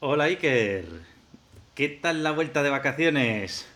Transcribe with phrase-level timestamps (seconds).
[0.00, 0.84] Hola Iker,
[1.74, 3.66] ¿qué tal la vuelta de vacaciones?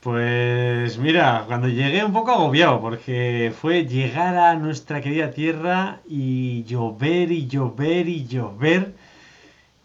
[0.00, 6.64] Pues mira, cuando llegué un poco agobiado, porque fue llegar a nuestra querida tierra y
[6.64, 8.94] llover y llover y llover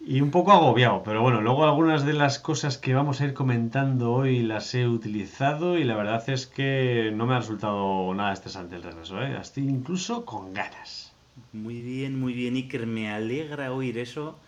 [0.00, 3.34] y un poco agobiado, pero bueno, luego algunas de las cosas que vamos a ir
[3.34, 8.32] comentando hoy las he utilizado y la verdad es que no me ha resultado nada
[8.32, 9.36] estresante el regreso, ¿eh?
[9.38, 11.12] Estoy incluso con ganas.
[11.52, 14.38] Muy bien, muy bien Iker, me alegra oír eso.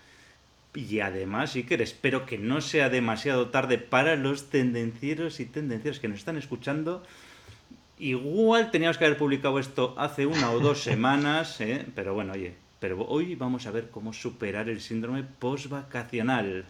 [0.77, 6.09] Y además, Iker, espero que no sea demasiado tarde para los tendencieros y tendencieros que
[6.09, 7.03] nos están escuchando.
[7.99, 11.87] Igual teníamos que haber publicado esto hace una o dos semanas, ¿eh?
[11.95, 16.67] pero bueno, oye, pero hoy vamos a ver cómo superar el síndrome postvacacional.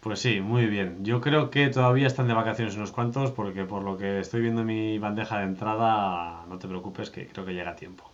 [0.00, 1.04] Pues sí, muy bien.
[1.04, 4.62] Yo creo que todavía están de vacaciones unos cuantos porque por lo que estoy viendo
[4.62, 8.13] en mi bandeja de entrada, no te preocupes que creo que llega a tiempo.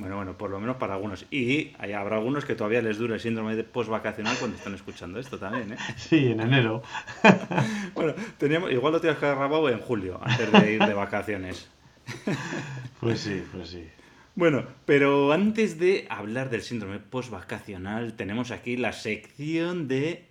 [0.00, 1.26] Bueno, bueno, por lo menos para algunos.
[1.30, 5.38] Y habrá algunos que todavía les dura el síndrome de postvacacional cuando están escuchando esto
[5.38, 5.76] también, ¿eh?
[5.96, 6.82] Sí, en enero.
[7.94, 11.70] bueno, teníamos, igual lo tienes que grabado en julio, antes de ir de vacaciones.
[13.00, 13.86] pues sí, pues sí.
[14.34, 20.29] Bueno, pero antes de hablar del síndrome postvacacional, tenemos aquí la sección de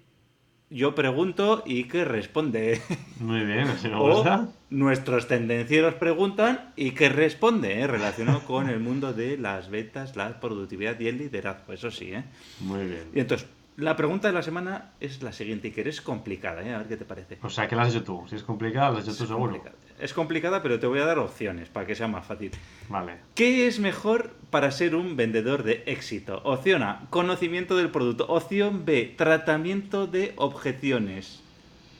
[0.70, 2.81] yo pregunto y que responde.
[3.20, 4.50] Muy bien, así me gusta.
[4.70, 7.88] nuestros tendencieros preguntan y que responde, ¿eh?
[7.88, 12.14] relacionado con el mundo de las ventas, la productividad y el liderazgo, eso sí.
[12.14, 12.23] ¿eh?
[12.62, 13.03] Muy bien.
[13.14, 13.47] Y entonces,
[13.78, 16.73] la pregunta de la semana es la siguiente, y que eres complicada, ¿eh?
[16.73, 17.40] a ver qué te parece.
[17.42, 18.25] O sea, que la has hecho tú.
[18.30, 19.64] Si es complicada, la has hecho tú seguro.
[20.00, 22.52] Es complicada, pero te voy a dar opciones para que sea más fácil.
[22.88, 23.17] Vale.
[23.36, 26.41] ¿Qué es mejor para ser un vendedor de éxito?
[26.45, 28.25] Opción A, conocimiento del producto.
[28.28, 31.41] Opción B, tratamiento de objeciones.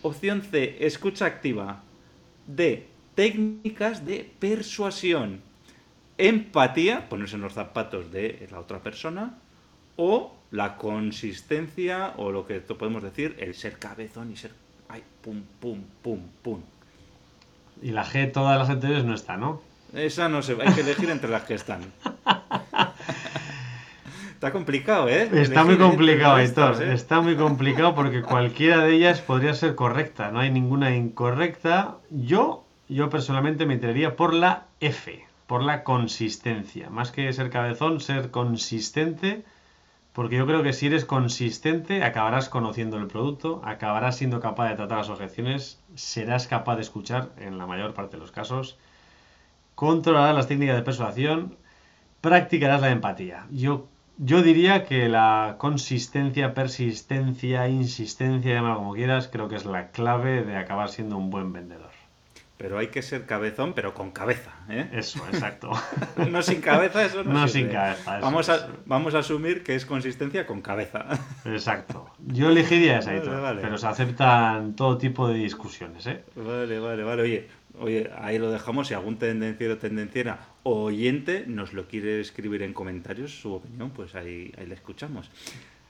[0.02, 1.84] Opción C, escucha activa.
[2.48, 5.42] D, técnicas de persuasión.
[6.18, 9.38] Empatía, ponerse en los zapatos de la otra persona.
[9.98, 14.52] O la consistencia, o lo que podemos decir, el ser cabezón y ser.
[14.88, 16.62] Ay, pum, pum, pum, pum.
[17.82, 19.62] Y la G, todas las anteriores no está, ¿no?
[19.94, 21.82] Esa no se hay que elegir entre las que están.
[24.40, 25.30] Está complicado, ¿eh?
[25.34, 26.82] Está muy complicado, Héctor.
[26.82, 26.94] ¿eh?
[26.94, 30.32] Está muy complicado porque cualquiera de ellas podría ser correcta.
[30.32, 31.98] No hay ninguna incorrecta.
[32.10, 36.90] Yo, yo personalmente me tiraría por la F, por la consistencia.
[36.90, 39.44] Más que ser cabezón, ser consistente
[40.14, 44.76] porque yo creo que si eres consistente, acabarás conociendo el producto, acabarás siendo capaz de
[44.76, 48.78] tratar las objeciones, serás capaz de escuchar en la mayor parte de los casos,
[49.76, 51.58] controlarás las técnicas de persuasión,
[52.22, 53.46] practicarás la empatía.
[53.52, 53.88] Yo,
[54.18, 60.44] yo diría que la consistencia, persistencia, insistencia, llámalo como quieras, creo que es la clave
[60.44, 61.99] de acabar siendo un buen vendedor.
[62.60, 64.52] Pero hay que ser cabezón, pero con cabeza.
[64.70, 64.90] ¿eh?
[64.92, 65.72] Eso, exacto.
[66.30, 68.20] no sin cabeza, eso no No sin cabeza.
[68.20, 71.06] vamos, a, vamos a asumir que es consistencia con cabeza.
[71.46, 72.12] Exacto.
[72.28, 73.12] Yo elegiría esa,
[73.62, 76.06] pero se aceptan todo tipo de discusiones.
[76.06, 76.26] ¿eh?
[76.36, 77.22] Vale, vale, vale.
[77.22, 77.48] Oye,
[77.80, 78.90] oye, ahí lo dejamos.
[78.90, 84.16] Si algún tendenciero, tendenciera o oyente nos lo quiere escribir en comentarios, su opinión, pues
[84.16, 85.32] ahí, ahí la escuchamos.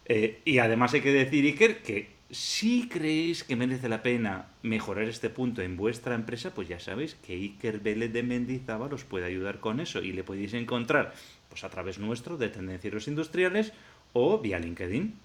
[0.06, 5.06] Eh, y además hay que decir, Iker, que si creéis que merece la pena mejorar
[5.06, 9.26] este punto en vuestra empresa, pues ya sabéis que Iker Vélez de Mendizábal os puede
[9.26, 11.14] ayudar con eso y le podéis encontrar
[11.50, 13.74] pues a través nuestro de Tendencieros Industriales
[14.14, 15.16] o vía LinkedIn.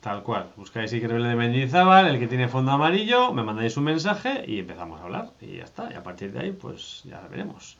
[0.00, 0.50] Tal cual.
[0.56, 4.58] Buscáis Iker Vélez de Mendizábal, el que tiene fondo amarillo, me mandáis un mensaje y
[4.58, 5.30] empezamos a hablar.
[5.40, 5.90] Y ya está.
[5.92, 7.76] Y a partir de ahí, pues ya veremos.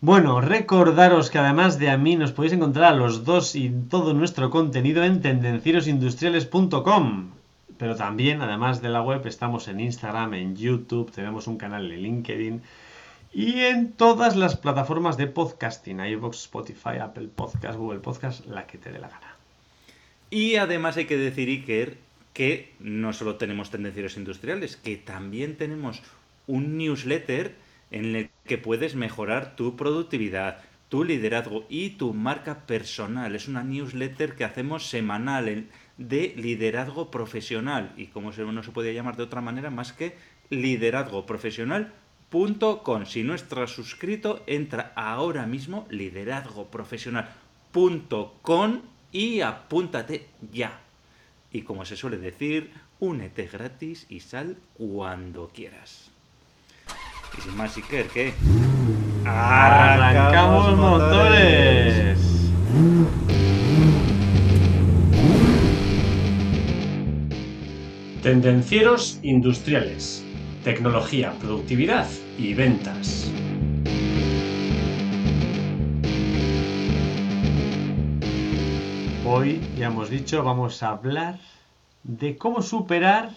[0.00, 4.14] Bueno, recordaros que además de a mí nos podéis encontrar a los dos y todo
[4.14, 7.30] nuestro contenido en tendencierosindustriales.com.
[7.78, 12.02] Pero también, además de la web, estamos en Instagram, en YouTube, tenemos un canal en
[12.02, 12.62] LinkedIn
[13.32, 18.78] y en todas las plataformas de podcasting, iVoox, Spotify, Apple Podcast, Google Podcast, la que
[18.78, 19.36] te dé la gana.
[20.30, 21.98] Y además hay que decir, Iker,
[22.32, 26.02] que no solo tenemos tendencias industriales, que también tenemos
[26.46, 27.54] un newsletter
[27.90, 33.34] en el que puedes mejorar tu productividad, tu liderazgo y tu marca personal.
[33.36, 35.66] Es una newsletter que hacemos semanal.
[35.98, 37.92] De liderazgo profesional.
[37.96, 40.16] Y como no se podía llamar de otra manera más que
[40.50, 43.06] liderazgo profesional.com.
[43.06, 48.80] Si no estás suscrito, entra ahora mismo liderazgoprofesional.com
[49.12, 50.80] y apúntate ya.
[51.52, 56.10] Y como se suele decir, únete gratis y sal cuando quieras.
[57.36, 58.32] Y sin más, Iker, ¿qué?
[59.24, 62.18] ¡Arrancamos motores!
[68.26, 70.24] Tendencieros industriales,
[70.64, 73.30] tecnología, productividad y ventas.
[79.24, 81.38] Hoy, ya hemos dicho, vamos a hablar
[82.02, 83.30] de cómo superar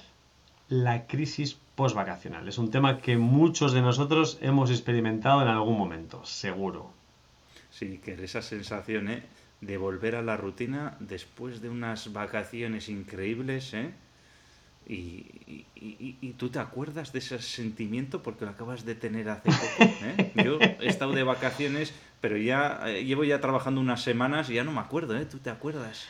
[0.69, 2.47] la crisis postvacacional.
[2.47, 6.89] Es un tema que muchos de nosotros hemos experimentado en algún momento, seguro.
[7.69, 9.21] Sí, que esa sensación ¿eh?
[9.61, 13.91] de volver a la rutina después de unas vacaciones increíbles, ¿eh?
[14.87, 19.91] Y, y, tú te acuerdas de ese sentimiento porque lo acabas de tener hace poco.
[20.03, 20.31] ¿eh?
[20.43, 24.63] Yo he estado de vacaciones, pero ya eh, llevo ya trabajando unas semanas y ya
[24.63, 25.25] no me acuerdo, ¿eh?
[25.25, 26.07] ¿Tú te acuerdas?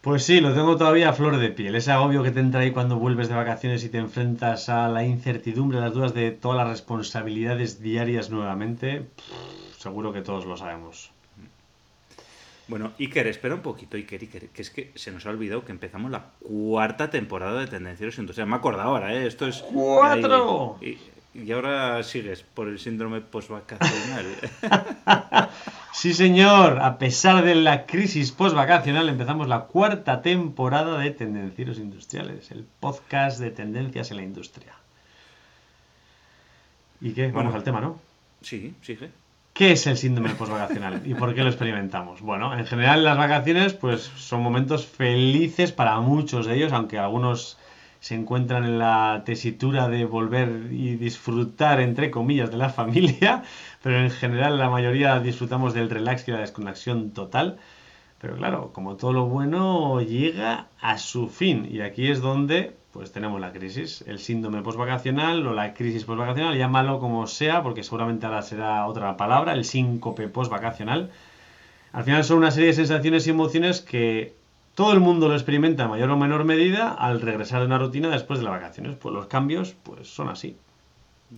[0.00, 1.74] Pues sí, lo tengo todavía a flor de piel.
[1.74, 5.04] Ese agobio que te entra ahí cuando vuelves de vacaciones y te enfrentas a la
[5.04, 9.08] incertidumbre, las dudas de todas las responsabilidades diarias nuevamente.
[9.78, 11.10] seguro que todos lo sabemos.
[12.68, 15.72] Bueno, Iker, espera un poquito, Iker, Iker, que es que se nos ha olvidado que
[15.72, 18.50] empezamos la cuarta temporada de Tendencieros Industriales.
[18.50, 19.26] Me acuerdo ahora, ¿eh?
[19.26, 19.62] Esto es...
[19.72, 20.78] ¡Cuatro!
[20.82, 24.26] Y, ahora sigues por el síndrome postvacacional.
[25.92, 26.80] sí, señor.
[26.82, 33.40] A pesar de la crisis postvacacional, empezamos la cuarta temporada de Tendencieros Industriales, el podcast
[33.40, 34.74] de tendencias en la industria.
[37.00, 37.30] ¿Y qué?
[37.30, 37.98] Vamos al tema, ¿no?
[38.42, 39.10] Sí, sigue.
[39.58, 42.20] ¿Qué es el síndrome postvacacional y por qué lo experimentamos?
[42.20, 47.58] Bueno, en general las vacaciones pues son momentos felices para muchos de ellos, aunque algunos
[47.98, 53.42] se encuentran en la tesitura de volver y disfrutar, entre comillas, de la familia,
[53.82, 57.58] pero en general la mayoría disfrutamos del relax y la desconexión total.
[58.20, 63.12] Pero claro, como todo lo bueno llega a su fin y aquí es donde pues
[63.12, 68.26] tenemos la crisis, el síndrome postvacacional o la crisis postvacacional, llámalo como sea, porque seguramente
[68.26, 71.10] ahora será otra palabra, el síncope postvacacional.
[71.92, 74.34] Al final son una serie de sensaciones y emociones que
[74.74, 78.08] todo el mundo lo experimenta en mayor o menor medida al regresar de una rutina
[78.08, 78.96] después de las vacaciones.
[78.96, 80.56] Pues los cambios pues son así.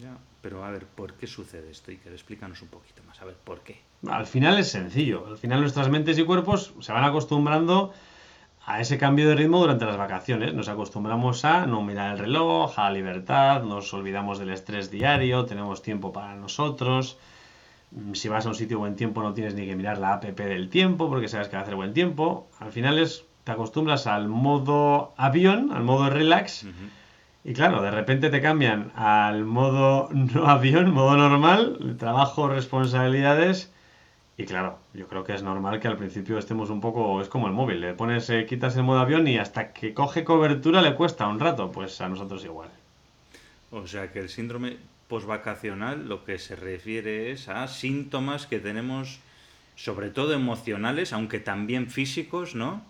[0.00, 1.90] Ya, pero a ver, ¿por qué sucede esto?
[1.90, 3.81] Iker, explícanos un poquito más, a ver, ¿por qué?
[4.08, 5.26] Al final es sencillo.
[5.26, 7.92] Al final nuestras mentes y cuerpos se van acostumbrando
[8.64, 10.54] a ese cambio de ritmo durante las vacaciones.
[10.54, 15.44] Nos acostumbramos a no mirar el reloj, a la libertad, nos olvidamos del estrés diario,
[15.44, 17.19] tenemos tiempo para nosotros.
[17.90, 20.25] Mm, si vas a un sitio buen tiempo no tienes ni que mirar la app
[20.25, 22.48] del tiempo porque sabes que va a hacer buen tiempo.
[22.58, 26.66] Al final es, te acostumbras al modo avión, al modo relax.
[27.44, 33.72] Y claro, de repente te cambian al modo no avión, modo normal, trabajo, responsabilidades
[34.40, 37.46] y claro, yo creo que es normal que al principio estemos un poco, es como
[37.46, 40.94] el móvil, le pones, eh, quitas el modo avión y hasta que coge cobertura le
[40.94, 42.70] cuesta un rato, pues a nosotros igual.
[43.70, 44.78] O sea que el síndrome
[45.08, 49.20] postvacacional lo que se refiere es a síntomas que tenemos,
[49.76, 52.82] sobre todo emocionales, aunque también físicos, ¿no?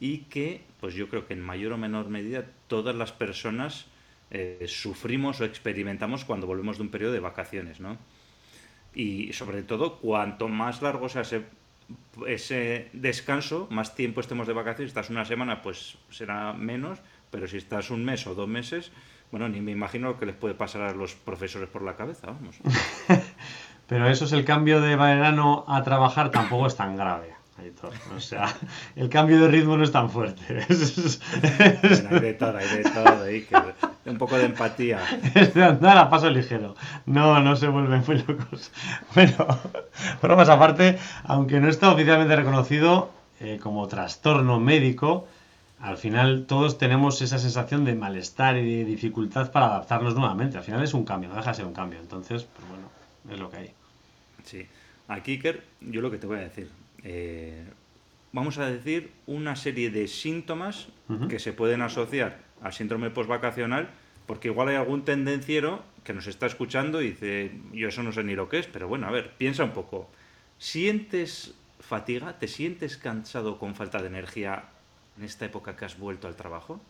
[0.00, 3.86] Y que, pues yo creo que en mayor o menor medida todas las personas
[4.30, 7.98] eh, sufrimos o experimentamos cuando volvemos de un periodo de vacaciones, ¿no?
[8.98, 11.22] y sobre todo cuanto más largo sea
[12.26, 16.98] ese, descanso, más tiempo estemos de vacaciones, estás una semana pues será menos,
[17.30, 18.90] pero si estás un mes o dos meses,
[19.30, 22.26] bueno, ni me imagino lo que les puede pasar a los profesores por la cabeza,
[22.26, 22.56] vamos.
[23.86, 27.37] pero eso es el cambio de verano a trabajar tampoco es tan grave.
[28.16, 28.54] O sea,
[28.96, 30.42] el cambio de ritmo no es tan fuerte.
[30.68, 33.22] hay de todo, hay de todo.
[33.22, 33.46] Ahí,
[34.06, 35.00] un poco de empatía.
[35.34, 36.74] Es de andar a paso ligero.
[37.06, 38.70] No, no se vuelven muy locos.
[39.14, 39.46] Bueno,
[40.22, 43.10] bromas aparte, aunque no está oficialmente reconocido
[43.40, 45.26] eh, como trastorno médico,
[45.80, 50.58] al final todos tenemos esa sensación de malestar y de dificultad para adaptarnos nuevamente.
[50.58, 51.98] Al final es un cambio, no deja de ser un cambio.
[52.00, 52.88] Entonces, pues bueno,
[53.30, 53.72] es lo que hay.
[54.44, 54.66] Sí.
[55.08, 56.70] Aquí, Iker, yo lo que te voy a decir,
[57.04, 57.64] eh,
[58.32, 60.88] vamos a decir, una serie de síntomas
[61.28, 63.90] que se pueden asociar al síndrome postvacacional,
[64.26, 68.24] porque igual hay algún tendenciero que nos está escuchando y dice, yo eso no sé
[68.24, 70.10] ni lo que es, pero bueno, a ver, piensa un poco.
[70.58, 72.38] ¿Sientes fatiga?
[72.38, 74.64] ¿Te sientes cansado con falta de energía
[75.16, 76.80] en esta época que has vuelto al trabajo?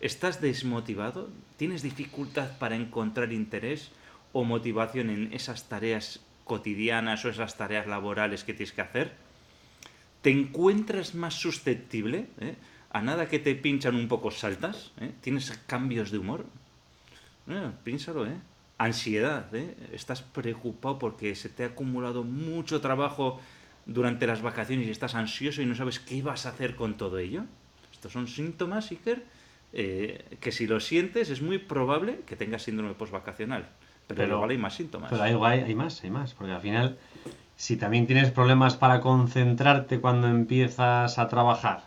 [0.00, 1.30] ¿Estás desmotivado?
[1.56, 3.92] ¿Tienes dificultad para encontrar interés
[4.32, 9.23] o motivación en esas tareas cotidianas o esas tareas laborales que tienes que hacer?
[10.24, 12.54] Te encuentras más susceptible ¿eh?
[12.90, 15.12] a nada que te pinchan un poco saltas, ¿eh?
[15.20, 16.46] tienes cambios de humor.
[17.46, 18.32] Eh, piénsalo, ¿eh?
[18.78, 19.76] Ansiedad, ¿eh?
[19.92, 23.38] Estás preocupado porque se te ha acumulado mucho trabajo
[23.84, 27.18] durante las vacaciones y estás ansioso y no sabes qué vas a hacer con todo
[27.18, 27.44] ello.
[27.92, 29.26] Estos son síntomas, Iker,
[29.72, 33.68] que si lo sientes es muy probable que tengas síndrome postvacacional.
[34.06, 35.10] Pero, pero igual hay más síntomas.
[35.10, 36.98] Pero hay, hay más, hay más, porque al final
[37.56, 41.84] si también tienes problemas para concentrarte cuando empiezas a trabajar,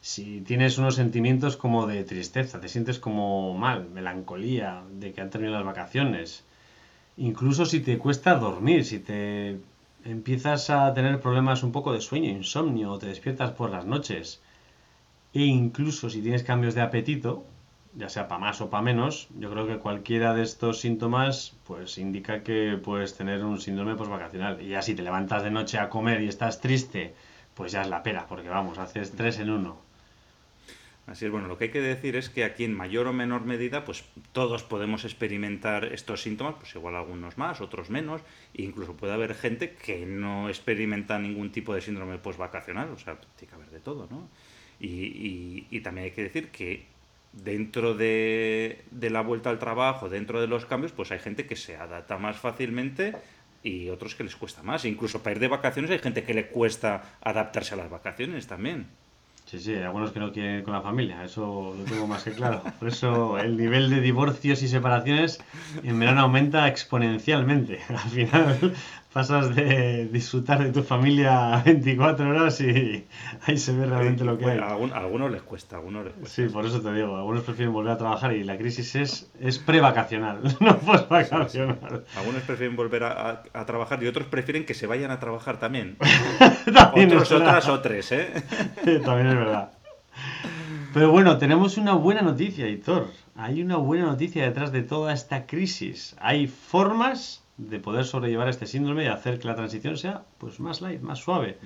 [0.00, 5.30] si tienes unos sentimientos como de tristeza, te sientes como mal, melancolía, de que han
[5.30, 6.44] terminado las vacaciones,
[7.16, 9.58] incluso si te cuesta dormir, si te
[10.04, 14.40] empiezas a tener problemas un poco de sueño, insomnio, o te despiertas por las noches,
[15.34, 17.44] e incluso si tienes cambios de apetito,
[17.94, 21.98] ya sea para más o para menos, yo creo que cualquiera de estos síntomas pues
[21.98, 24.60] indica que puedes tener un síndrome postvacacional.
[24.62, 27.14] Y ya si te levantas de noche a comer y estás triste,
[27.54, 29.88] pues ya es la pera, porque vamos, haces tres en uno.
[31.08, 33.46] Así es, bueno, lo que hay que decir es que aquí en mayor o menor
[33.46, 38.20] medida, pues todos podemos experimentar estos síntomas, pues igual algunos más, otros menos,
[38.52, 43.18] e incluso puede haber gente que no experimenta ningún tipo de síndrome postvacacional, o sea,
[43.36, 44.28] tiene que haber de todo, ¿no?
[44.80, 46.86] Y, y, también hay que decir que
[47.44, 51.56] dentro de, de, la vuelta al trabajo, dentro de los cambios, pues hay gente que
[51.56, 53.14] se adapta más fácilmente
[53.62, 54.84] y otros que les cuesta más.
[54.84, 58.86] Incluso para ir de vacaciones hay gente que le cuesta adaptarse a las vacaciones también.
[59.46, 62.32] Sí, sí, hay algunos que no quieren con la familia, eso lo tengo más que
[62.32, 62.62] claro.
[62.78, 65.40] Por eso el nivel de divorcios y separaciones
[65.82, 67.80] en verano aumenta exponencialmente.
[67.88, 68.74] Al final
[69.18, 73.04] pasas de disfrutar de tu familia 24 horas y
[73.44, 74.58] ahí se ve realmente lo que hay.
[74.60, 76.30] A algunos les cuesta, a algunos les cuesta.
[76.30, 79.58] Sí, por eso te digo, algunos prefieren volver a trabajar y la crisis es, es
[79.58, 82.04] prevacacional, no postvacacional.
[82.16, 85.96] Algunos prefieren volver a, a, trabajar y otros prefieren que se vayan a trabajar también.
[86.72, 88.32] también otros, otras, otras, ¿eh?
[89.04, 89.72] también es verdad.
[90.94, 93.08] Pero bueno, tenemos una buena noticia, Hitor.
[93.34, 96.14] Hay una buena noticia detrás de toda esta crisis.
[96.20, 100.80] Hay formas de poder sobrellevar este síndrome y hacer que la transición sea pues más
[100.80, 101.58] light, más suave.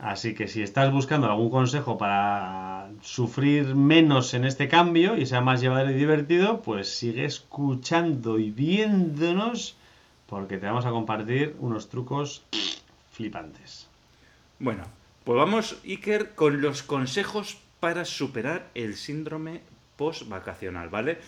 [0.00, 5.40] Así que si estás buscando algún consejo para sufrir menos en este cambio y sea
[5.40, 9.76] más llevadero y divertido, pues sigue escuchando y viéndonos
[10.26, 12.42] porque te vamos a compartir unos trucos
[13.12, 13.88] flipantes.
[14.58, 14.82] Bueno,
[15.24, 19.60] pues vamos, Iker, con los consejos para superar el síndrome
[19.96, 21.18] post-vacacional, ¿vale?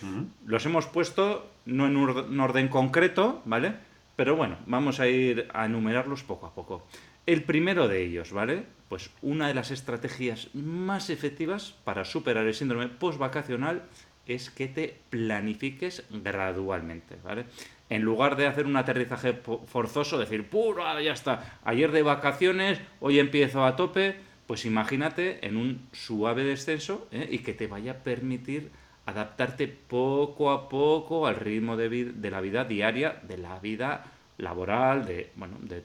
[0.45, 3.86] Los hemos puesto no en un orden concreto, ¿vale?
[4.17, 6.85] Pero bueno, vamos a ir a enumerarlos poco a poco.
[7.27, 8.63] El primero de ellos, ¿vale?
[8.89, 13.83] Pues una de las estrategias más efectivas para superar el síndrome postvacacional
[14.25, 17.45] es que te planifiques gradualmente, ¿vale?
[17.89, 23.19] En lugar de hacer un aterrizaje forzoso, decir, puro, ya está, ayer de vacaciones, hoy
[23.19, 24.15] empiezo a tope,
[24.47, 27.27] pues imagínate en un suave descenso ¿eh?
[27.29, 28.71] y que te vaya a permitir
[29.07, 34.05] adaptarte poco a poco al ritmo de, la vida diaria, de la vida
[34.37, 35.83] laboral, de, bueno, de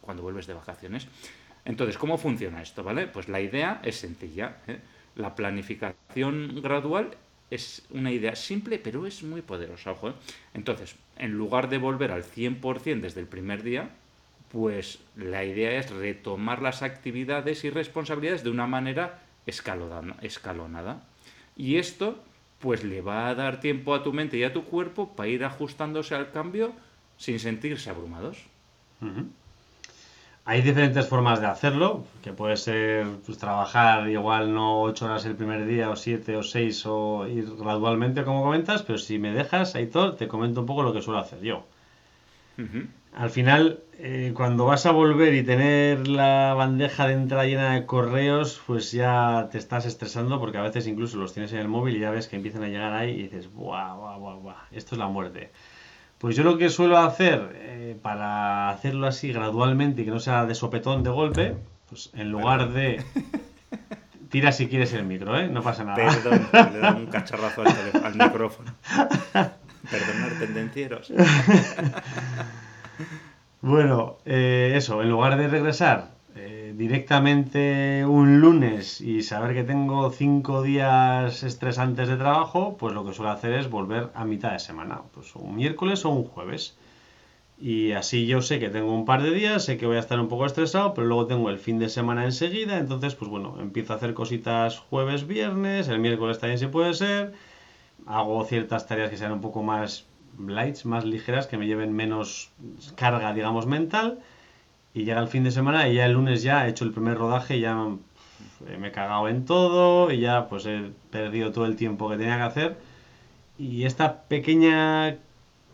[0.00, 1.06] cuando vuelves de vacaciones.
[1.64, 2.82] Entonces, ¿cómo funciona esto?
[2.82, 3.06] ¿Vale?
[3.06, 4.56] Pues la idea es sencilla.
[4.66, 4.80] ¿eh?
[5.14, 7.16] La planificación gradual
[7.48, 9.92] es una idea simple, pero es muy poderosa.
[9.92, 10.14] Ojo, ¿eh?
[10.52, 13.90] Entonces, en lugar de volver al 100% desde el primer día,
[14.50, 21.04] pues la idea es retomar las actividades y responsabilidades de una manera escalonada.
[21.56, 22.24] Y esto
[22.60, 25.44] pues le va a dar tiempo a tu mente y a tu cuerpo para ir
[25.44, 26.72] ajustándose al cambio
[27.16, 28.38] sin sentirse abrumados.
[30.44, 35.36] Hay diferentes formas de hacerlo, que puede ser pues, trabajar igual no ocho horas el
[35.36, 39.74] primer día o siete o seis o ir gradualmente como comentas, pero si me dejas,
[39.74, 41.64] Aitor, te comento un poco lo que suelo hacer yo.
[43.14, 47.86] Al final, eh, cuando vas a volver y tener la bandeja de entrada llena de
[47.86, 51.96] correos, pues ya te estás estresando porque a veces incluso los tienes en el móvil
[51.96, 54.56] y ya ves que empiezan a llegar ahí y dices, ¡buah, buah, buah, buah!
[54.72, 55.50] Esto es la muerte.
[56.18, 60.46] Pues yo lo que suelo hacer eh, para hacerlo así gradualmente y que no sea
[60.46, 61.56] de sopetón de golpe,
[61.88, 63.02] pues en lugar de...
[64.30, 65.48] Tira si quieres el micro, ¿eh?
[65.48, 65.96] No pasa nada.
[65.96, 68.74] Perdón, le da un cacharrazo al, al micrófono.
[69.90, 71.12] Perdonar, tendencieros.
[73.60, 80.10] Bueno, eh, eso, en lugar de regresar eh, directamente un lunes y saber que tengo
[80.12, 84.60] cinco días estresantes de trabajo, pues lo que suelo hacer es volver a mitad de
[84.60, 86.76] semana, pues un miércoles o un jueves.
[87.60, 90.20] Y así yo sé que tengo un par de días, sé que voy a estar
[90.20, 93.92] un poco estresado, pero luego tengo el fin de semana enseguida, entonces pues bueno, empiezo
[93.92, 97.32] a hacer cositas jueves, viernes, el miércoles también si puede ser,
[98.06, 100.06] hago ciertas tareas que sean un poco más
[100.38, 102.50] lights más ligeras que me lleven menos
[102.94, 104.20] carga, digamos, mental.
[104.94, 107.18] Y llega el fin de semana y ya el lunes ya he hecho el primer
[107.18, 112.08] rodaje, ya me he cagado en todo y ya pues he perdido todo el tiempo
[112.08, 112.76] que tenía que hacer.
[113.58, 115.18] Y esta pequeña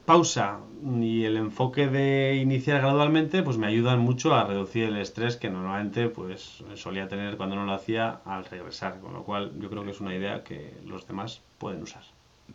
[0.04, 0.60] pausa
[1.00, 5.48] y el enfoque de iniciar gradualmente pues me ayudan mucho a reducir el estrés que
[5.48, 9.84] normalmente pues solía tener cuando no lo hacía al regresar, con lo cual yo creo
[9.84, 12.02] que es una idea que los demás pueden usar.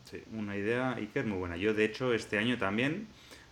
[0.05, 1.57] Sí, una idea, Iker, muy buena.
[1.57, 3.07] Yo, de hecho, este año también,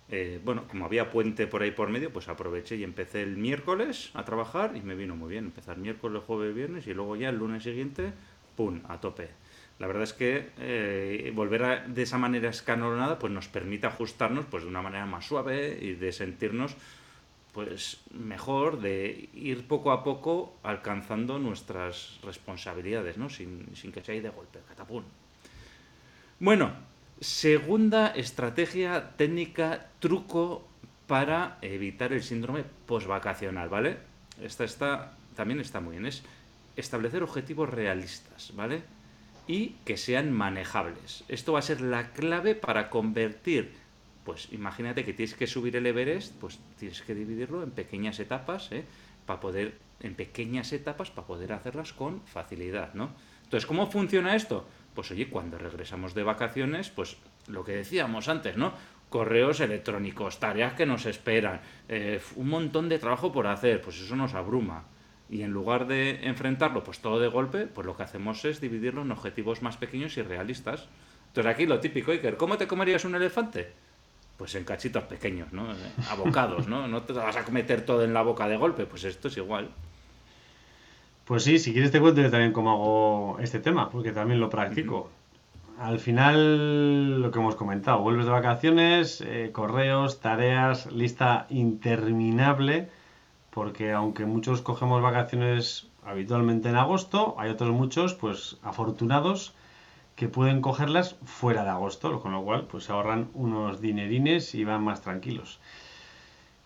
[0.10, 4.12] eh, bueno, como había puente por ahí por medio, pues aproveché y empecé el miércoles
[4.14, 5.46] a trabajar y me vino muy bien.
[5.46, 8.14] Empezar miércoles, jueves, viernes y luego ya el lunes siguiente,
[8.56, 9.30] ¡pum!, a tope.
[9.80, 14.64] La verdad es que eh, volver de esa manera escalonada pues nos permite ajustarnos pues
[14.64, 16.76] de una manera más suave y de sentirnos
[17.58, 23.30] pues mejor de ir poco a poco alcanzando nuestras responsabilidades, ¿no?
[23.30, 25.04] Sin, que sea de golpe, catapún.
[26.40, 26.72] Bueno,
[27.20, 30.68] segunda estrategia técnica, truco
[31.08, 33.98] para evitar el síndrome postvacacional, ¿vale?
[34.40, 36.22] Esta está, también está muy bien, es
[36.76, 38.84] establecer objetivos realistas, ¿vale?
[39.48, 41.24] Y que sean manejables.
[41.28, 43.72] Esto va a ser la clave para convertir
[44.28, 48.70] pues imagínate que tienes que subir el Everest, pues tienes que dividirlo en pequeñas etapas,
[48.74, 48.84] ¿eh?
[49.26, 53.12] para poder, en pequeñas etapas, para poder hacerlas con facilidad, ¿no?
[53.46, 54.68] Entonces, ¿cómo funciona esto?
[54.94, 57.16] Pues oye, cuando regresamos de vacaciones, pues
[57.48, 58.74] lo que decíamos antes, ¿no?
[59.08, 64.18] Correos electrónicos, tareas que nos esperan, eh, un montón de trabajo por hacer, pues eso
[64.18, 64.84] nos abruma.
[65.30, 69.02] Y en lugar de enfrentarlo pues todo de golpe, pues lo que hacemos es dividirlo
[69.02, 70.88] en objetivos más pequeños y realistas.
[71.28, 73.74] Entonces aquí lo típico, Iker, ¿cómo te comerías un elefante?
[74.38, 75.68] pues en cachitos pequeños, ¿no?
[76.10, 76.88] Abocados, ¿no?
[76.88, 79.70] No te vas a meter todo en la boca de golpe, pues esto es igual.
[81.26, 84.50] Pues sí, si quieres te cuento yo también cómo hago este tema, porque también lo
[84.50, 85.10] practico.
[85.80, 92.90] Al final, lo que hemos comentado, vuelves de vacaciones, eh, correos, tareas, lista interminable,
[93.58, 99.56] porque aunque muchos cogemos vacaciones habitualmente en agosto, hay otros muchos, pues afortunados,
[100.16, 104.64] que pueden cogerlas fuera de agosto, con lo cual pues se ahorran unos dinerines y
[104.64, 105.60] van más tranquilos.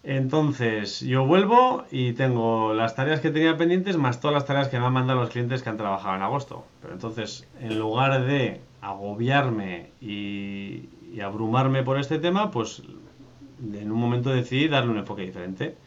[0.04, 4.78] Entonces, yo vuelvo y tengo las tareas que tenía pendientes más todas las tareas que
[4.78, 6.66] me han mandado los clientes que han trabajado en agosto.
[6.82, 12.84] Pero entonces, en lugar de agobiarme y, y abrumarme por este tema, pues
[13.62, 15.78] en un momento decidí darle un enfoque diferente.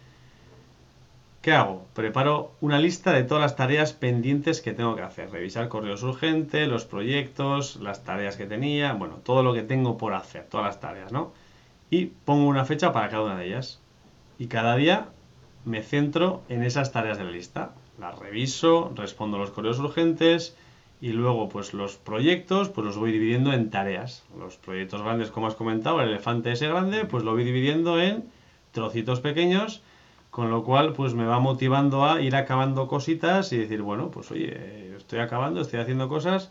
[1.45, 1.85] ¿Qué hago?
[1.93, 5.31] Preparo una lista de todas las tareas pendientes que tengo que hacer.
[5.31, 10.15] Revisar correos urgentes, los proyectos, las tareas que tenía, bueno, todo lo que tengo por
[10.15, 11.35] hacer, todas las tareas, ¿no?
[11.91, 13.79] Y pongo una fecha para cada una de ellas.
[14.39, 15.09] Y cada día
[15.67, 17.73] me centro en esas tareas de la lista.
[18.01, 20.57] Las reviso, respondo los correos urgentes
[21.03, 24.25] y luego pues los proyectos pues los voy dividiendo en tareas.
[24.38, 28.25] Los proyectos grandes como has comentado, el elefante ese grande pues lo voy dividiendo en
[28.73, 29.83] trocitos pequeños
[30.35, 34.33] con lo cual, pues me va motivando a ir acabando cositas y decir, bueno, pues
[34.33, 36.51] oye, estoy acabando, estoy haciendo cosas.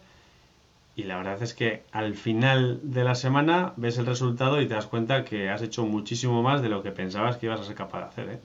[0.96, 4.74] Y la verdad es que al final de la semana ves el resultado y te
[4.74, 7.76] das cuenta que has hecho muchísimo más de lo que pensabas que ibas a ser
[7.76, 8.30] capaz de hacer.
[8.30, 8.40] ¿eh?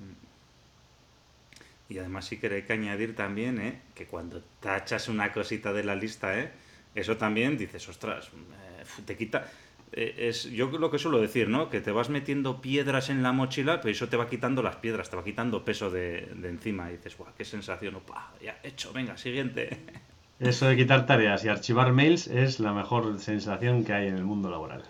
[1.89, 3.81] Y además sí que hay que añadir también ¿eh?
[3.95, 6.51] que cuando tachas una cosita de la lista, ¿eh?
[6.97, 9.47] eso también dices, ostras, eh, te quita
[9.93, 11.71] es yo lo que suelo decir, ¿no?
[11.71, 15.11] Que te vas metiendo piedras en la mochila, pero eso te va quitando las piedras,
[15.11, 16.91] te va quitando peso de, encima.
[16.91, 17.33] Y dices, ¡guau!
[17.37, 17.97] ¡Qué sensación!
[17.97, 19.79] Opa, ya hecho, venga, siguiente.
[20.41, 24.25] Eso de quitar tareas y archivar mails es la mejor sensación que hay en el
[24.25, 24.85] mundo laboral.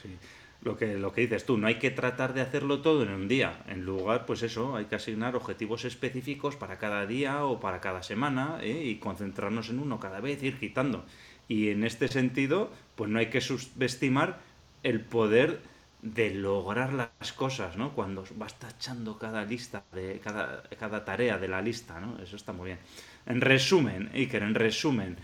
[0.00, 0.16] Sí.
[0.62, 3.26] Lo que, lo que dices tú, no hay que tratar de hacerlo todo en un
[3.26, 3.64] día.
[3.66, 8.04] En lugar, pues eso, hay que asignar objetivos específicos para cada día o para cada
[8.04, 8.84] semana ¿eh?
[8.84, 11.04] y concentrarnos en uno cada vez, ir quitando.
[11.52, 14.38] Y en este sentido, pues no hay que subestimar
[14.82, 15.60] el poder
[16.00, 17.92] de lograr las cosas, ¿no?
[17.92, 22.18] Cuando vas tachando cada lista, de cada, cada tarea de la lista, ¿no?
[22.22, 22.78] Eso está muy bien.
[23.26, 25.18] En resumen, Iker, en resumen,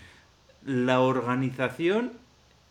[0.66, 2.12] la organización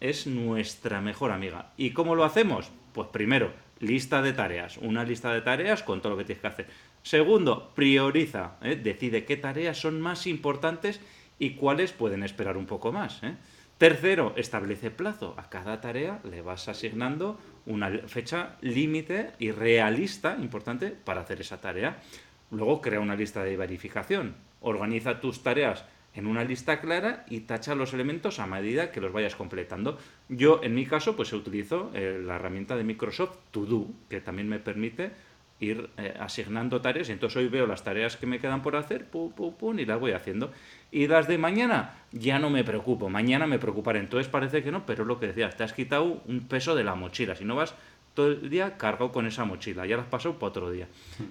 [0.02, 1.72] es nuestra mejor amiga.
[1.78, 2.70] ¿Y cómo lo hacemos?
[2.94, 6.48] Pues primero, lista de tareas, una lista de tareas con todo lo que tienes que
[6.48, 6.68] hacer.
[7.02, 8.76] Segundo, prioriza, ¿eh?
[8.76, 11.02] decide qué tareas son más importantes
[11.40, 13.22] y cuáles pueden esperar un poco más.
[13.24, 13.36] ¿eh?
[13.78, 15.36] Tercero, establece plazo.
[15.38, 21.62] A cada tarea le vas asignando una fecha límite y realista, importante, para hacer esa
[21.62, 22.02] tarea.
[22.50, 24.36] Luego crea una lista de verificación.
[24.62, 29.14] Organiza tus tareas en una lista clara y tacha los elementos a medida que los
[29.14, 30.00] vayas completando.
[30.30, 34.50] Yo, en mi caso, pues utilizo eh, la herramienta de Microsoft To Do, que también
[34.50, 35.12] me permite
[35.60, 39.06] ir eh, asignando tareas y entonces hoy veo las tareas que me quedan por hacer,
[39.06, 40.52] pum, pum, pum, y las voy haciendo.
[40.92, 44.00] Y las de mañana ya no me preocupo, mañana me preocuparé.
[44.00, 46.96] Entonces parece que no, pero lo que decías, te has quitado un peso de la
[46.96, 47.36] mochila.
[47.36, 47.74] Si no vas
[48.14, 50.88] todo el día cargado con esa mochila, ya las pasado para otro día.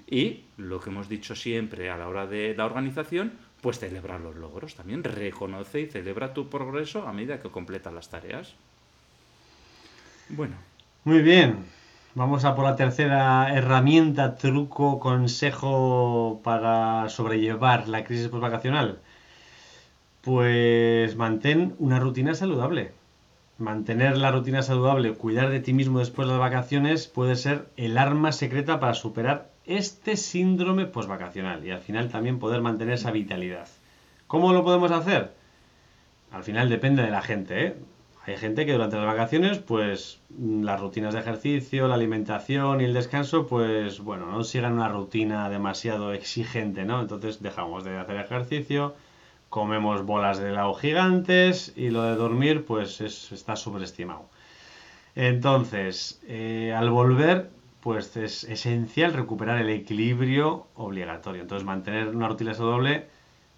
[0.09, 4.37] Y lo que hemos dicho siempre a la hora de la organización, pues celebrar los
[4.37, 5.03] logros también.
[5.03, 8.55] Reconoce y celebra tu progreso a medida que completas las tareas.
[10.29, 10.57] Bueno.
[11.05, 11.65] Muy bien,
[12.17, 19.01] Vamos a por la tercera herramienta, truco, consejo para sobrellevar la crisis postvacacional.
[20.23, 22.93] Pues mantén una rutina saludable.
[23.59, 27.99] Mantener la rutina saludable, cuidar de ti mismo después de las vacaciones puede ser el
[27.99, 33.69] arma secreta para superar este síndrome postvacacional y al final también poder mantener esa vitalidad.
[34.27, 35.35] ¿Cómo lo podemos hacer?
[36.33, 37.77] Al final depende de la gente, ¿eh?
[38.27, 42.93] Hay gente que durante las vacaciones, pues las rutinas de ejercicio, la alimentación y el
[42.93, 47.01] descanso, pues bueno, no sigan una rutina demasiado exigente, ¿no?
[47.01, 48.97] Entonces dejamos de hacer ejercicio,
[49.49, 54.29] comemos bolas de helado gigantes y lo de dormir, pues está sobreestimado.
[55.15, 61.43] Entonces, eh, al volver, pues es esencial recuperar el equilibrio obligatorio.
[61.43, 63.07] Entonces, mantener una rutina doble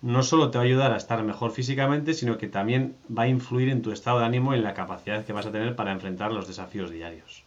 [0.00, 3.28] no solo te va a ayudar a estar mejor físicamente, sino que también va a
[3.28, 5.92] influir en tu estado de ánimo y en la capacidad que vas a tener para
[5.92, 7.42] enfrentar los desafíos diarios.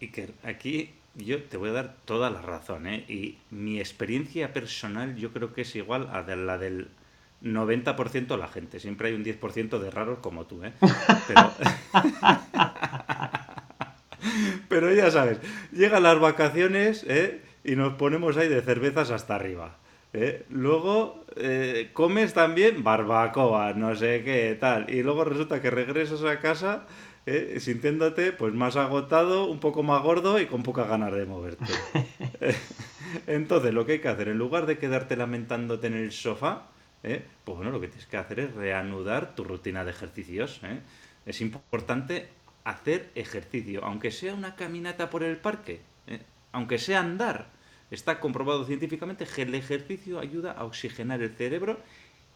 [0.00, 3.04] Iker, aquí yo te voy a dar toda la razón, ¿eh?
[3.08, 6.88] Y mi experiencia personal yo creo que es igual a la del
[7.42, 8.80] 90% de la gente.
[8.80, 10.72] Siempre hay un 10% de raros como tú, ¿eh?
[11.28, 11.52] Pero...
[14.68, 15.38] Pero ya sabes,
[15.72, 17.42] llegan las vacaciones ¿eh?
[17.64, 19.76] y nos ponemos ahí de cervezas hasta arriba.
[20.12, 20.44] ¿Eh?
[20.50, 24.88] Luego eh, comes también barbacoa, no sé qué, tal.
[24.90, 26.86] Y luego resulta que regresas a casa
[27.26, 27.58] ¿eh?
[27.60, 31.64] sintiéndote pues más agotado, un poco más gordo y con pocas ganas de moverte.
[33.26, 36.66] Entonces, lo que hay que hacer, en lugar de quedarte lamentándote en el sofá,
[37.02, 37.24] ¿eh?
[37.44, 40.60] pues bueno, lo que tienes que hacer es reanudar tu rutina de ejercicios.
[40.64, 40.80] ¿eh?
[41.26, 42.28] Es importante
[42.64, 46.20] hacer ejercicio, aunque sea una caminata por el parque, ¿eh?
[46.52, 47.46] aunque sea andar.
[47.92, 51.78] Está comprobado científicamente que el ejercicio ayuda a oxigenar el cerebro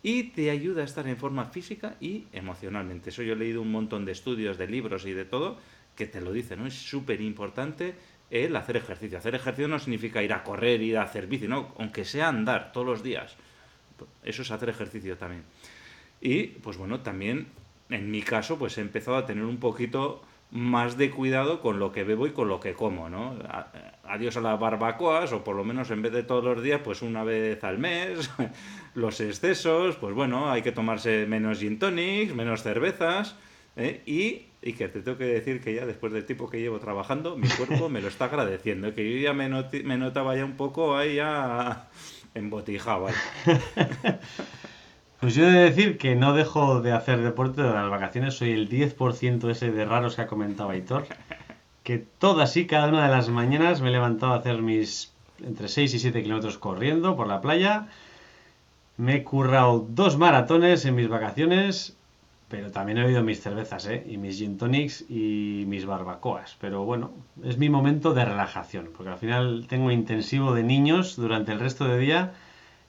[0.02, 3.08] y te ayuda a estar en forma física y emocionalmente.
[3.08, 5.58] Eso yo he leído un montón de estudios, de libros y de todo
[5.96, 6.66] que te lo dicen, ¿no?
[6.66, 7.94] Es súper importante
[8.30, 9.16] el hacer ejercicio.
[9.16, 12.70] Hacer ejercicio no significa ir a correr, ir a hacer bici, no, aunque sea andar
[12.72, 13.34] todos los días.
[14.24, 15.44] Eso es hacer ejercicio también.
[16.20, 17.46] Y pues bueno, también
[17.88, 21.92] en mi caso pues he empezado a tener un poquito más de cuidado con lo
[21.92, 23.36] que bebo y con lo que como, ¿no?
[24.04, 27.02] Adiós a las barbacoas, o por lo menos en vez de todos los días, pues
[27.02, 28.30] una vez al mes.
[28.94, 33.36] los excesos, pues bueno, hay que tomarse menos gin tonics, menos cervezas.
[33.76, 34.02] ¿eh?
[34.06, 37.36] Y, y, que te tengo que decir que ya después del tiempo que llevo trabajando,
[37.36, 38.94] mi cuerpo me lo está agradeciendo.
[38.94, 41.88] Que yo ya me, me notaba ya un poco ahí ya
[42.34, 43.08] embotijado.
[45.26, 48.52] Pues yo he de decir que no dejo de hacer deporte de las vacaciones, soy
[48.52, 51.08] el 10% ese de raros que ha comentado Aitor,
[51.82, 55.12] que todas y cada una de las mañanas me he levantado a hacer mis
[55.44, 57.88] entre 6 y 7 kilómetros corriendo por la playa,
[58.98, 61.96] me he currado dos maratones en mis vacaciones,
[62.48, 64.06] pero también he bebido mis cervezas, ¿eh?
[64.08, 66.56] Y mis gin tonics y mis barbacoas.
[66.60, 67.10] Pero bueno,
[67.42, 71.84] es mi momento de relajación, porque al final tengo intensivo de niños durante el resto
[71.84, 72.32] del día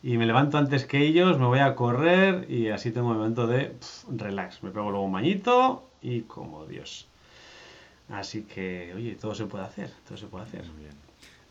[0.04, 3.48] y me levanto antes que ellos, me voy a correr y así tengo un momento
[3.48, 3.76] de
[4.10, 4.62] relax.
[4.64, 7.08] Me pego luego un bañito y como Dios.
[8.10, 10.64] Así que, oye, todo se puede hacer, todo se puede hacer.
[10.66, 10.96] Muy bien.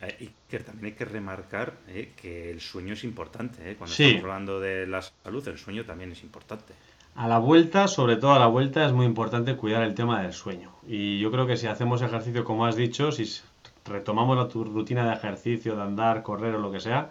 [0.03, 3.71] Eh, y que también hay que remarcar eh, que el sueño es importante.
[3.71, 3.77] Eh.
[3.77, 6.75] Cuando estamos hablando de la salud, el sueño también es importante.
[7.17, 10.35] A la vuelta, sobre todo a la vuelta, es muy importante cuidar el tema del
[10.35, 10.71] sueño.
[10.87, 13.25] Y yo creo que si hacemos ejercicio, como has dicho, si
[13.87, 17.11] retomamos la rutina de ejercicio, de andar, correr o lo que sea,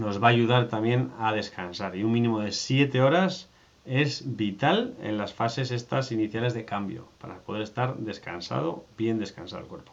[0.00, 1.94] nos va a ayudar también a descansar.
[1.94, 3.48] Y un mínimo de 7 horas
[3.84, 9.62] es vital en las fases estas iniciales de cambio, para poder estar descansado, bien descansado
[9.62, 9.92] el cuerpo.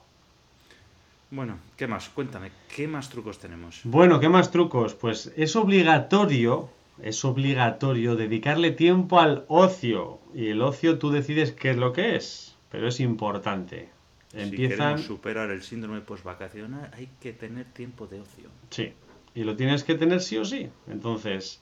[1.30, 2.08] Bueno, ¿qué más?
[2.08, 3.82] Cuéntame, ¿qué más trucos tenemos?
[3.84, 4.96] Bueno, ¿qué más trucos?
[4.96, 6.70] Pues es obligatorio,
[7.04, 10.20] es obligatorio dedicarle tiempo al ocio.
[10.34, 13.89] Y el ocio tú decides qué es lo que es, pero es importante.
[14.32, 14.70] Empiezan...
[14.70, 18.50] Si queremos superar el síndrome postvacacional, hay que tener tiempo de ocio.
[18.70, 18.93] Sí,
[19.38, 20.71] y lo tienes que tener sí o sí.
[20.88, 21.62] Entonces,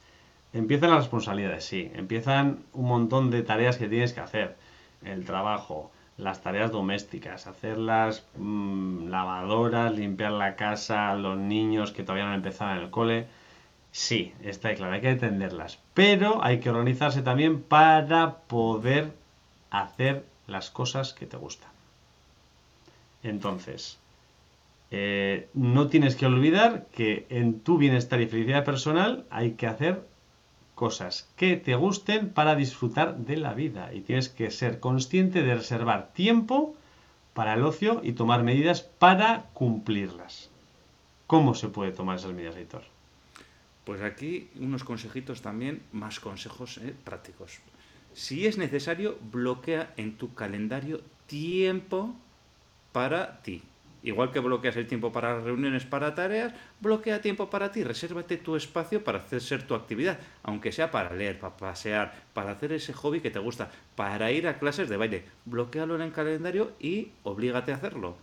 [0.53, 1.91] empiezan las responsabilidades, sí.
[1.93, 4.55] Empiezan un montón de tareas que tienes que hacer.
[5.03, 12.03] El trabajo, las tareas domésticas, hacer las mm, lavadoras, limpiar la casa, los niños que
[12.03, 13.27] todavía no han empezado en el cole.
[13.91, 15.77] Sí, está claro, hay que atenderlas.
[15.93, 19.11] Pero hay que organizarse también para poder
[19.69, 21.71] hacer las cosas que te gustan.
[23.21, 23.99] Entonces,
[24.97, 30.07] eh, no tienes que olvidar que en tu bienestar y felicidad personal hay que hacer
[30.73, 35.55] cosas que te gusten para disfrutar de la vida y tienes que ser consciente de
[35.55, 36.77] reservar tiempo
[37.33, 40.49] para el ocio y tomar medidas para cumplirlas.
[41.27, 42.83] ¿Cómo se puede tomar esas medidas, Editor?
[43.83, 47.59] Pues aquí unos consejitos también, más consejos eh, prácticos.
[48.13, 52.15] Si es necesario, bloquea en tu calendario tiempo
[52.93, 53.61] para ti.
[54.05, 58.55] Igual que bloqueas el tiempo para reuniones, para tareas, bloquea tiempo para ti, resérvate tu
[58.55, 62.93] espacio para hacer ser tu actividad, aunque sea para leer, para pasear, para hacer ese
[62.93, 65.23] hobby que te gusta, para ir a clases de baile.
[65.45, 68.15] Bloquealo en el calendario y oblígate a hacerlo.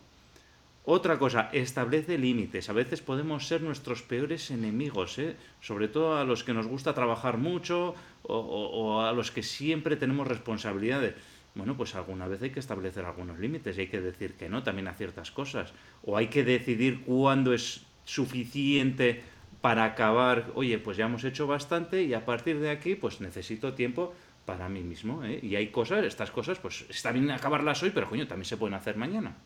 [0.85, 2.71] Otra cosa, establece límites.
[2.71, 5.35] A veces podemos ser nuestros peores enemigos, ¿eh?
[5.61, 9.97] sobre todo a los que nos gusta trabajar mucho o, o a los que siempre
[9.97, 11.15] tenemos responsabilidades
[11.55, 14.63] bueno, pues alguna vez hay que establecer algunos límites y hay que decir que no
[14.63, 15.73] también a ciertas cosas.
[16.05, 19.23] O hay que decidir cuándo es suficiente
[19.61, 23.75] para acabar, oye, pues ya hemos hecho bastante y a partir de aquí, pues necesito
[23.75, 24.13] tiempo
[24.45, 25.25] para mí mismo.
[25.25, 25.39] ¿eh?
[25.43, 28.75] Y hay cosas, estas cosas, pues está bien acabarlas hoy, pero coño, también se pueden
[28.75, 29.37] hacer mañana.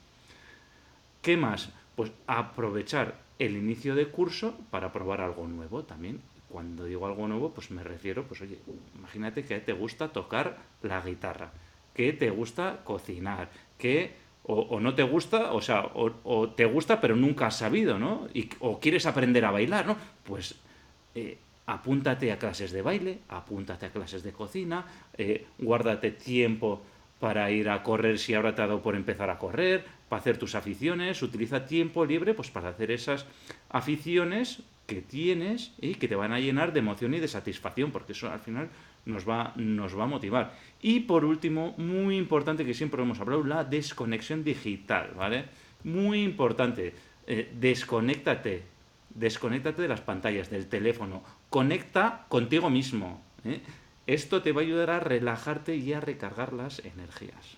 [1.22, 1.70] ¿Qué más?
[1.96, 6.20] Pues aprovechar el inicio de curso para probar algo nuevo también.
[6.48, 8.58] Cuando digo algo nuevo, pues me refiero, pues oye,
[8.94, 11.50] imagínate que te gusta tocar la guitarra,
[11.96, 17.16] que te gusta cocinar, que o, no te gusta, o sea, o, te gusta pero
[17.16, 18.28] nunca has sabido, ¿no?
[18.34, 19.96] Y, o quieres aprender a bailar, ¿no?
[20.22, 20.54] Pues
[21.14, 24.84] eh, apúntate a clases de baile, apúntate a clases de cocina,
[25.16, 26.82] eh, guárdate tiempo
[27.18, 30.36] para ir a correr si ahora te ha dado por empezar a correr, para hacer
[30.36, 33.24] tus aficiones, utiliza tiempo libre pues para hacer esas
[33.70, 38.12] aficiones que tienes y que te van a llenar de emoción y de satisfacción, porque
[38.12, 38.68] eso al final
[39.06, 40.52] nos va, nos va a motivar.
[40.82, 45.46] Y por último, muy importante que siempre hemos hablado, la desconexión digital, ¿vale?
[45.84, 46.94] Muy importante,
[47.26, 48.62] eh, desconéctate,
[49.14, 53.22] desconéctate de las pantallas, del teléfono, conecta contigo mismo.
[53.44, 53.60] ¿eh?
[54.06, 57.56] Esto te va a ayudar a relajarte y a recargar las energías.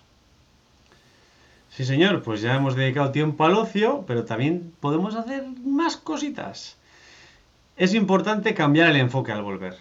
[1.69, 6.77] Sí, señor, pues ya hemos dedicado tiempo al ocio, pero también podemos hacer más cositas.
[7.77, 9.77] Es importante cambiar el enfoque al volver.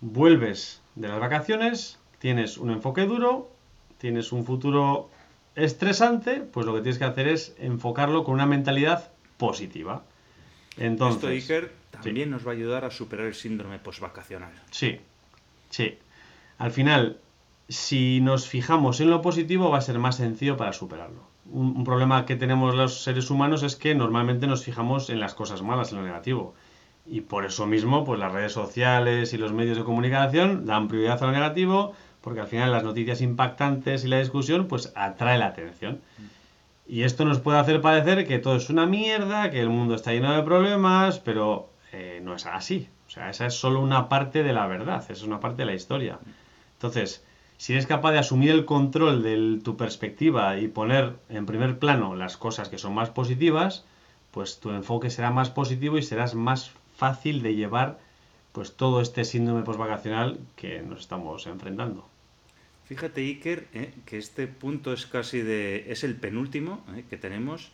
[0.00, 3.50] Vuelves de las vacaciones, tienes un enfoque duro,
[3.98, 5.08] tienes un futuro
[5.54, 10.02] estresante, pues lo que tienes que hacer es enfocarlo con una mentalidad positiva.
[10.76, 14.52] Entonces, Esto, Iker, también nos va a ayudar a superar el síndrome postvacacional.
[14.70, 15.00] Sí,
[15.70, 15.98] sí.
[16.58, 17.18] Al final,
[17.68, 21.28] si nos fijamos en lo positivo, va a ser más sencillo para superarlo.
[21.52, 25.62] Un, problema que tenemos los seres humanos es que normalmente nos fijamos en las cosas
[25.62, 26.54] malas, en lo negativo.
[27.06, 31.22] Y por eso mismo, pues las redes sociales y los medios de comunicación dan prioridad
[31.22, 35.46] a lo negativo, porque al final las noticias impactantes y la discusión, pues atrae la
[35.46, 36.00] atención.
[36.86, 40.12] Y esto nos puede hacer parecer que todo es una mierda, que el mundo está
[40.12, 42.88] lleno de problemas, pero eh, no es así.
[43.06, 45.66] O sea, esa es solo una parte de la verdad, esa es una parte de
[45.66, 46.18] la historia.
[46.74, 47.24] Entonces,
[47.56, 52.16] si eres capaz de asumir el control de tu perspectiva y poner en primer plano
[52.16, 53.84] las cosas que son más positivas,
[54.30, 57.98] pues tu enfoque será más positivo y serás más fácil de llevar
[58.52, 62.08] pues todo este síndrome postvacacional que nos estamos enfrentando.
[62.84, 65.90] Fíjate, Iker, eh, que este punto es casi de.
[65.92, 67.70] es el penúltimo eh, que tenemos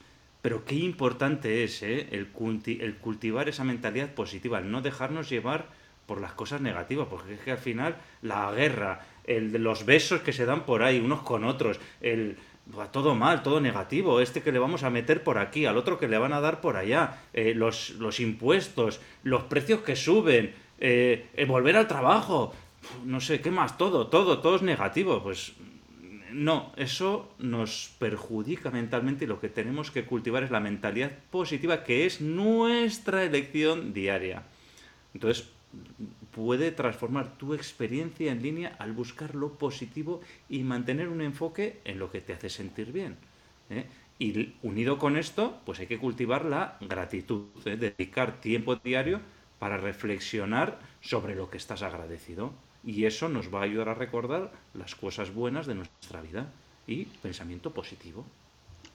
[0.47, 2.07] pero qué importante es ¿eh?
[2.13, 5.67] el, cultivar esa mentalidad positiva, el no dejarnos llevar
[6.07, 10.33] por las cosas negativas, porque es que al final la guerra, el, los besos que
[10.33, 12.37] se dan por ahí unos con otros, el
[12.93, 16.09] todo mal, todo negativo, este que le vamos a meter por aquí, al otro que
[16.09, 21.29] le van a dar por allá, eh, los, los, impuestos, los precios que suben, eh,
[21.35, 22.53] el volver al trabajo,
[23.05, 23.79] no sé, ¿qué más?
[23.79, 25.23] Todo, todo, todo es negativo.
[25.23, 25.55] Pues
[26.33, 31.85] no, eso nos perjudica mentalmente y lo que tenemos que cultivar es la mentalidad positiva,
[31.85, 34.43] que es nuestra elección diaria.
[35.15, 35.49] Entonces,
[36.37, 40.21] puede transformar tu experiencia en línea al buscar lo positivo
[40.51, 43.17] y mantener un enfoque en lo que te hace sentir bien.
[43.71, 43.87] ¿eh?
[44.19, 47.79] Y unido con esto, pues hay que cultivar la gratitud, ¿eh?
[47.79, 49.21] dedicar tiempo diario
[49.59, 52.53] para reflexionar sobre lo que estás agradecido.
[52.85, 56.49] Y eso nos va a ayudar a recordar las cosas buenas de nuestra vida
[56.87, 58.27] y pensamiento positivo.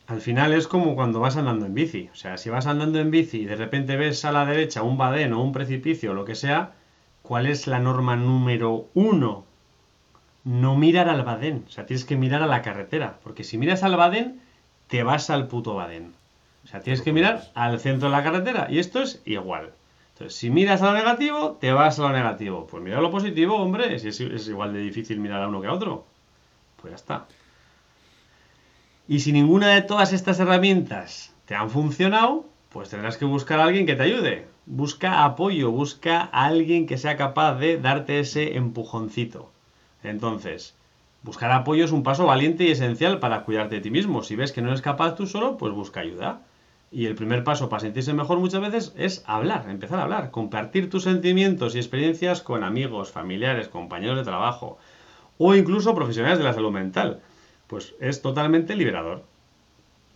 [0.06, 2.08] Al final es como cuando vas andando en bici.
[2.14, 4.98] O sea, si vas andando en bici y de repente ves a la derecha un
[4.98, 6.76] badén o un precipicio o lo que sea,
[7.22, 9.46] ¿cuál es la norma número uno?
[10.44, 11.66] No mirar al badén.
[11.68, 13.20] O sea, tienes que mirar a la carretera.
[13.24, 14.42] Porque si miras al badén,
[14.88, 16.14] te vas al puto badén.
[16.64, 18.68] O sea, tienes que mirar al centro de la carretera.
[18.70, 19.72] Y esto es igual
[20.30, 22.68] si miras a lo negativo, te vas a lo negativo.
[22.68, 25.74] Pues mira lo positivo, hombre, si es, igual de difícil mirar a uno que a
[25.74, 26.06] otro.
[26.82, 27.26] Pues ya está.
[29.08, 33.66] Y si ninguna de todas estas herramientas te han funcionado, pues tendrás que buscar a
[33.66, 34.48] alguien que te ayude.
[34.67, 39.50] Busca apoyo, busca a alguien que sea capaz de darte ese empujoncito.
[40.04, 40.76] Entonces,
[41.24, 44.21] buscar apoyo es un paso valiente y esencial para cuidarte de ti mismo.
[44.21, 46.43] Si ves que no eres capaz tú solo, pues busca ayuda.
[46.91, 50.89] Y el primer paso para sentirse mejor muchas veces es hablar, empezar a hablar, compartir
[50.89, 54.78] tus sentimientos y experiencias con amigos, familiares, compañeros de trabajo
[55.39, 57.21] o incluso profesionales de la salud mental.
[57.65, 59.24] Pues es totalmente liberador.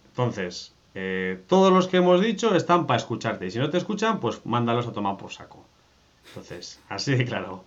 [0.09, 4.21] Entonces, eh, todos los que hemos dicho están para escucharte y si no te escuchan,
[4.21, 5.65] pues mándalos a tomar por saco.
[6.29, 7.65] Entonces, así de claro.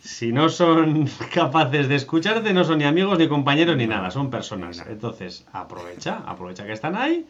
[0.00, 4.30] Si no son capaces de escucharte, no son ni amigos, ni compañeros, ni nada, son
[4.30, 4.82] personas.
[4.88, 7.26] Entonces, aprovecha, aprovecha que están ahí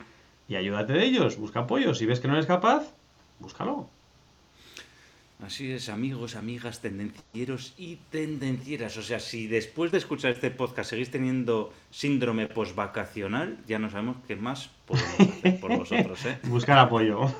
[0.48, 1.94] y ayúdate de ellos, busca apoyo.
[1.94, 2.84] Si ves que no eres capaz,
[3.40, 3.88] búscalo.
[5.44, 8.96] Así es, amigos, amigas, tendencieros y tendencieras.
[8.96, 14.16] O sea, si después de escuchar este podcast seguís teniendo síndrome postvacacional, ya no sabemos
[14.26, 16.24] qué más podemos hacer por vosotros.
[16.24, 16.38] ¿eh?
[16.44, 17.20] Buscar apoyo.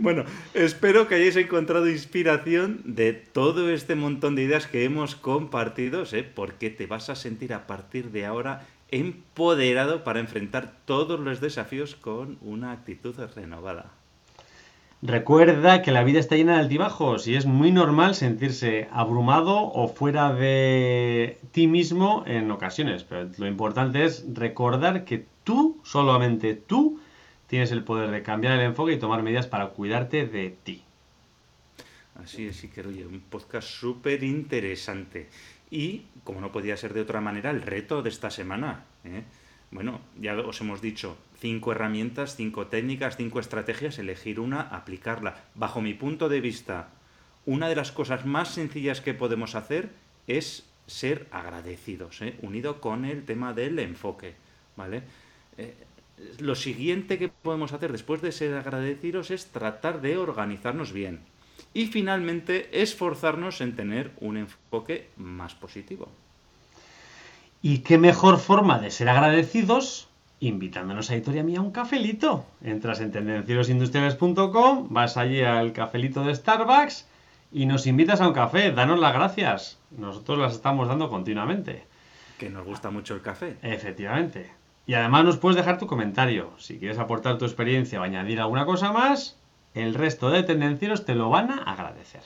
[0.00, 0.24] bueno,
[0.54, 6.22] espero que hayáis encontrado inspiración de todo este montón de ideas que hemos compartido, ¿eh?
[6.22, 11.96] porque te vas a sentir a partir de ahora empoderado para enfrentar todos los desafíos
[11.96, 13.92] con una actitud renovada.
[15.04, 19.88] Recuerda que la vida está llena de altibajos y es muy normal sentirse abrumado o
[19.88, 27.00] fuera de ti mismo en ocasiones, pero lo importante es recordar que tú, solamente tú,
[27.48, 30.84] tienes el poder de cambiar el enfoque y tomar medidas para cuidarte de ti.
[32.22, 35.28] Así es, que oye, un podcast súper interesante.
[35.68, 38.84] Y, como no podía ser de otra manera, el reto de esta semana.
[39.04, 39.24] ¿eh?
[39.72, 45.34] Bueno, ya os hemos dicho, cinco herramientas, cinco técnicas, cinco estrategias, elegir una, aplicarla.
[45.56, 46.90] Bajo mi punto de vista,
[47.46, 49.90] una de las cosas más sencillas que podemos hacer
[50.28, 52.38] es ser agradecidos, ¿eh?
[52.42, 54.34] unido con el tema del enfoque,
[54.76, 55.02] ¿vale?
[55.58, 55.74] Eh,
[56.38, 61.22] lo siguiente que podemos hacer después de ser agradecidos es tratar de organizarnos bien
[61.74, 66.08] y finalmente esforzarnos en tener un enfoque más positivo.
[67.62, 70.08] ¿Y qué mejor forma de ser agradecidos
[70.42, 72.44] invitándonos a Editorial Mía a un cafelito.
[72.62, 77.06] Entras en tendencierosindustriales.com, vas allí al cafelito de Starbucks
[77.52, 78.72] y nos invitas a un café.
[78.72, 79.78] Danos las gracias.
[79.96, 81.84] Nosotros las estamos dando continuamente.
[82.38, 83.56] Que nos gusta mucho el café.
[83.62, 84.50] Efectivamente.
[84.84, 86.50] Y además nos puedes dejar tu comentario.
[86.58, 89.38] Si quieres aportar tu experiencia o añadir alguna cosa más,
[89.74, 92.22] el resto de tendencieros te lo van a agradecer.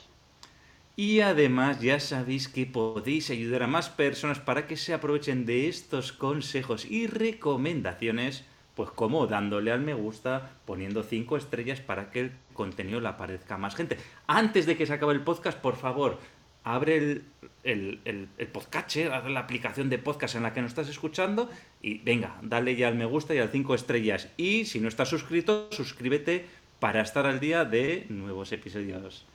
[0.99, 5.67] Y además ya sabéis que podéis ayudar a más personas para que se aprovechen de
[5.67, 12.21] estos consejos y recomendaciones, pues como dándole al me gusta, poniendo 5 estrellas para que
[12.21, 13.99] el contenido le aparezca a más gente.
[14.25, 16.17] Antes de que se acabe el podcast, por favor,
[16.63, 17.23] abre el,
[17.63, 21.47] el, el, el la aplicación de podcast en la que nos estás escuchando
[21.79, 24.29] y venga, dale ya al me gusta y al 5 estrellas.
[24.35, 26.47] Y si no estás suscrito, suscríbete
[26.79, 29.27] para estar al día de nuevos episodios.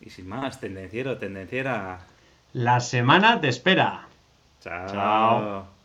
[0.00, 2.00] Y sin más, tendenciero, tendenciera.
[2.52, 4.06] La semana te espera.
[4.60, 4.86] Chao.
[4.88, 5.75] Chao.